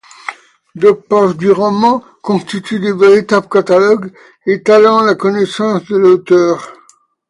D’autres 0.73 1.07
pages 1.07 1.37
du 1.37 1.51
roman 1.51 2.03
constituent 2.23 2.79
de 2.79 2.91
véritables 2.91 3.47
catalogues, 3.47 4.11
étalant 4.47 5.01
la 5.01 5.13
connaissance 5.13 5.83
de 5.85 5.95
l’auteur. 5.95 6.73